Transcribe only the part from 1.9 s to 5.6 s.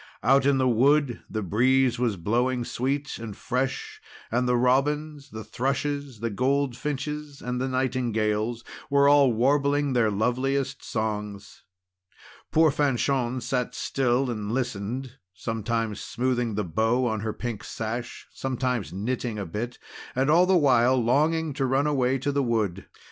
was blowing sweet and fresh, and the robins, the